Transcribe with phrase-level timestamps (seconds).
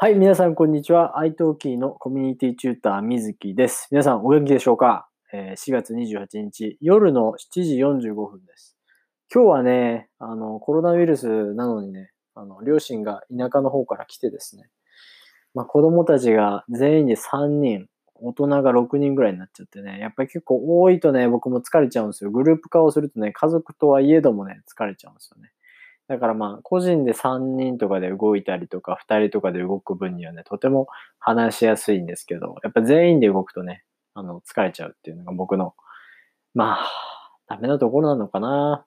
[0.00, 1.14] はい、皆さん、こんにちは。
[1.18, 3.88] iTalki のコミュニティチューター、みずきです。
[3.90, 8.76] 皆さん、お元気でしょうか、えー ?4 月28日、夜の7時45分です。
[9.34, 14.70] 今日はね、あの、コロナウイルスなのにね、あの、両親が田舎の方から来てですね、
[15.52, 17.88] まあ、子供たちが全員で3人、
[18.20, 22.30] 大人が6人ぐらいになっちゃってね、やっぱり結構多いとね、僕も疲れちゃうんですよ。
[22.30, 25.50] グループ化をするとね、家族とはいえどもね、疲れちゃうんですよね。
[26.08, 35.74] だからまあ、個人で3人とかで動いたりとか、2人とかで動く分にはね、とても話しやすいんですけど、やっぱ全員で動くとね、あの、疲れちゃうっていうのが僕の、
[36.54, 36.88] まあ、
[37.46, 38.86] ダメなところなのかな。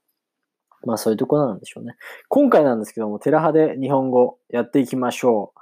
[0.84, 1.95] まあ、そういうところなんでしょうね。
[2.27, 5.59] 今回なんですけども、テラハで日本語やっていきましょう。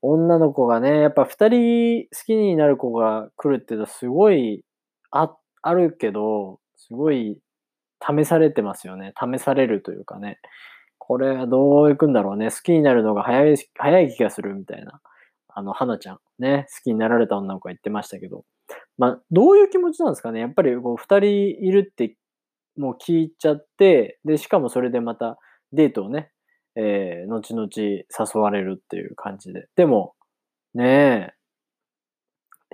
[0.00, 4.64] 女の子がね、やっぱ2人好きになる子が来るっていうのはすごい、
[5.10, 7.38] あ、あるけど、すごい
[8.00, 9.12] 試されてますよね。
[9.20, 10.38] 試されるというかね。
[11.08, 12.50] これはどういくんだろうね。
[12.50, 15.00] 好きになるのが早い、早い気がするみたいな。
[15.48, 18.44] あの、花ちゃんね、好きになられた女の子が言ってましたけど。
[18.98, 20.40] まあ、どういう気持ちなんですかね。
[20.40, 22.14] やっぱりこう、二人いるって
[22.76, 25.38] もう聞いちゃって、で、しかもそれでまた
[25.72, 26.30] デートをね、
[26.76, 28.06] えー、後々誘
[28.38, 29.66] われるっていう感じで。
[29.76, 30.14] でも、
[30.74, 31.32] ねえ、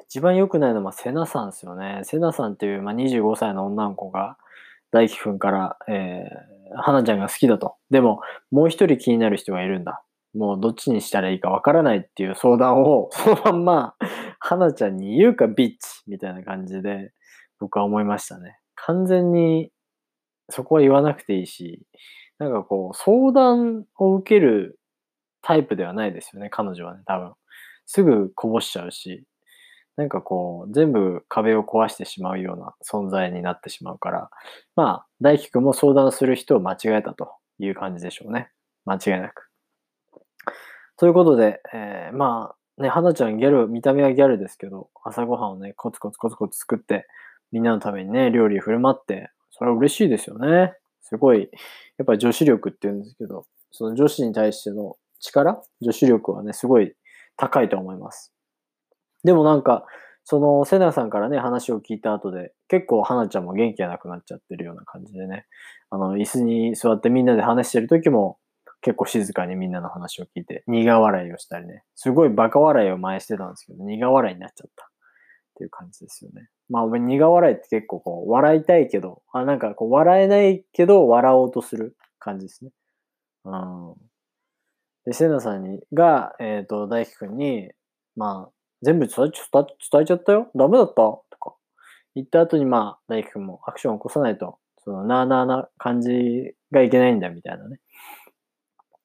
[0.08, 2.00] 一番良くないのは、まあ、セナさんですよね。
[2.02, 4.36] セナさんっていう、まあ、25歳の女の子が、
[4.94, 7.74] 大輝くんから、えー、花ちゃんが好きだと。
[7.90, 8.20] でも、
[8.52, 10.04] もう一人気になる人がいるんだ。
[10.34, 13.94] もうどっちにしたらいいかわからないっていう相談を、 そのまんま、
[14.38, 17.12] 花ちゃんに言うかビッチみたいな感じで、
[17.58, 18.56] 僕は思いましたね。
[18.76, 19.72] 完全に、
[20.48, 21.84] そこは言わなくていいし、
[22.38, 24.78] なんかこう、相談を受ける
[25.42, 27.32] タイプではないですよね、彼女はね、多分。
[27.86, 29.24] すぐこぼしちゃうし、
[29.96, 34.30] なんかこう、全部壁を壊してしまうような存在になってしまうから、
[34.74, 38.50] まあ、大輝くんも相談する人を間違えたという感じでしょうね。
[38.84, 39.48] 間違いなく。
[40.96, 47.06] ということで、えー、まあ、ね、花ちゃんギャル、見た目はギャルですけど、朝ごはんをね、コツコツコツコツ作って、
[47.52, 50.74] みんなのためにね、料理振る舞って、それは嬉しいですよね。
[51.02, 51.48] すごい、
[51.98, 56.94] やっぱり女子力って言うんですけど、その女子に対しての力女子力はね、すごい
[57.36, 58.33] 高いと思います。
[59.24, 59.84] でもなんか、
[60.24, 65.46] その、セナさんからね、話を聞いた後で、結構、花ちゃんも元気がなくなっちゃってるような感じでね、
[65.90, 68.38] あの、椅子に座ってみんなで話してる時も、
[68.80, 74.88] 結構静かにみんなの話を聞いて、苦笑いをしたりね、すごいバカ笑いを前してたんですけど、苦笑いになっちゃったっ
[75.56, 76.48] ていう感じですよね。
[76.68, 82.70] まあ、苦笑いって結構こう、笑いたいけど、あ、なんかこう、笑えないけど、笑おうとする感じですね。
[83.44, 83.94] うん。
[85.04, 87.70] で、セナさんに、が、えっ、と、大輝くんに、
[88.16, 88.53] まあ、
[88.84, 90.48] 全部伝え伝えちゃったよ？
[90.54, 90.94] ダメだった？
[90.94, 91.54] とか。
[92.14, 97.80] 言った後に、まあ、大輝くんもアクションを起こさないと、その、なーなーな感じがいけないんだ、みたいなね。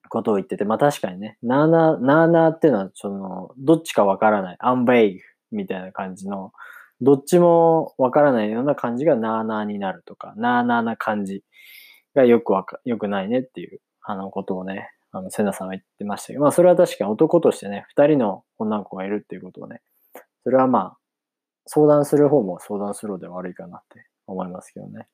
[0.10, 6.52] ことを言ってて、まあ確かにね、なーなー、なーなーっていうのは、その、どっちかわからない、アンベイグみたいな感じの、
[7.02, 11.44] どっちもわからないような感じがなーなーになるとか、なーなーな感じ
[12.14, 19.82] がよくわか、よくないねっていう、あのことをね、あの、セナさんは言ってましたけど、まあそれは確かに男としてね、二人の女の子がいるっていうことをね、
[20.44, 20.98] それはまあ、
[21.66, 25.08] 相談する方も相談するので悪いかなって思いますけどね。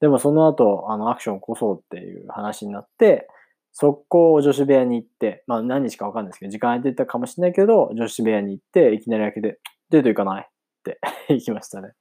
[0.00, 3.28] でもその後、あの、アクションを起こそうっていう話になって、
[3.72, 10.48] 速攻女子部屋に行って、まあ何日かわかんないですけど、時間空いてたかもしれないけど、女子部屋に行って、いきなり開けて、デート行かないっ
[10.82, 11.92] て 行きましたね。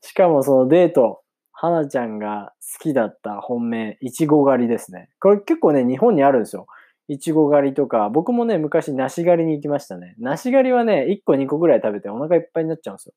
[0.00, 1.23] しかもそのデート、
[1.64, 5.08] 花ちゃんが好きだった本命、いちご狩りですね。
[5.20, 6.66] これ結構ね、日本にあるんですよ。
[7.08, 10.14] いちご狩りとか、僕もね、昔梨狩りに行きましたね。
[10.18, 13.14] 梨狩りはね、1個2個ぐらい食べてお腹いっぱいになっちゃうんですよ。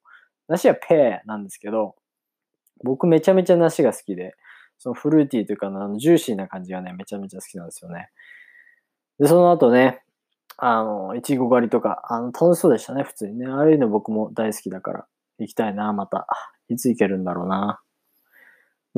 [0.48, 1.96] 梨はペーなんですけど、
[2.84, 4.36] 僕めちゃめちゃ梨が好きで、
[4.78, 8.10] そのフルーティーというか、あの、ジューシーな感じがね、めちゃめちゃ好きなんですよね。
[9.20, 10.04] で、その後ね、
[10.58, 13.48] あの、いちご狩りとか、あの、楽しそうでしたね、普通にね。
[13.48, 15.08] ああいうの僕も大好きだから、
[15.40, 16.28] 行きたいな、また。
[16.70, 17.80] いつ行けるんだろうな。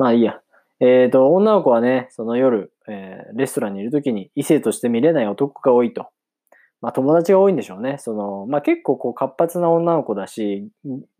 [0.00, 0.40] まあいいや。
[0.80, 6.08] えっ、と、女の子はね、その夜、えーレストランにいるときに異性として見れない男が多いと。
[6.80, 7.98] まあ友達が多いんでしょうね。
[7.98, 10.70] その、まあ結構こう活発な女の子だし、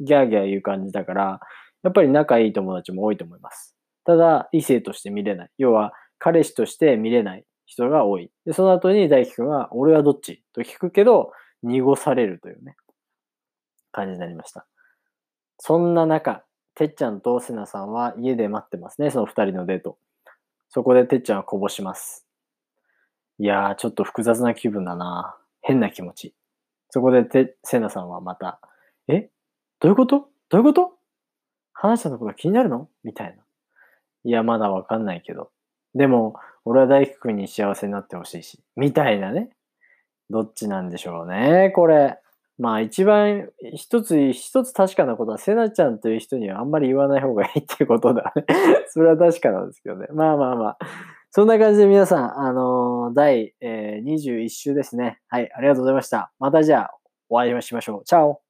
[0.00, 1.40] ギャーギャー言う感じだから、
[1.82, 3.76] やっぱり仲いい友達も多いと思います。
[4.06, 5.50] ただ、異性として見れない。
[5.58, 8.30] 要は、彼氏として見れない人が多い。
[8.46, 12.76] で、その後に大輝くんは、俺はどっちと聞くけど、濁されるというね、
[13.92, 14.66] 感じになりました。
[15.58, 16.44] そんな中、
[16.80, 19.98] てっちゃんとせなさんは家で待ってますね、その二人のデート。
[20.70, 22.26] そこでてっちゃんはこぼします。
[23.38, 25.36] いやー、ちょっと複雑な気分だな。
[25.60, 26.34] 変な気持ち。
[26.88, 28.62] そこでて、せなさんはまた、
[29.08, 29.28] え？
[29.78, 30.30] どういうこと？
[30.48, 30.92] どういうこと？
[31.74, 32.88] 花ちゃんのことが気になるの？
[33.04, 33.42] みたいな。
[34.24, 35.50] いや、まだわかんないけど。
[35.94, 38.58] でも、俺は大輝くんに幸せになってほしいし。
[38.74, 39.50] みたいなね。
[40.30, 42.18] どっちなんでしょうね、これ。
[42.60, 48.44] まあ一番、一つ、一つ確かなことは、せなちゃんという人にはあんまり言わない方がいいっていうことだね。
[48.88, 50.06] それは確かなんですけどね。
[50.12, 50.78] まあまあまあ。
[51.30, 55.20] そんな感じで皆さん、あのー、第、えー、21週ですね。
[55.28, 56.32] はい、ありがとうございました。
[56.38, 56.94] またじゃあ、
[57.30, 58.04] お会いしましょう。
[58.04, 58.42] チャオ